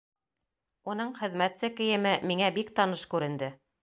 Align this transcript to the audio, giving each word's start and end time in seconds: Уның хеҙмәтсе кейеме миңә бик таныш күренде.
Уның 0.93 1.11
хеҙмәтсе 1.19 1.69
кейеме 1.81 2.13
миңә 2.31 2.49
бик 2.57 2.73
таныш 2.81 3.05
күренде. 3.13 3.51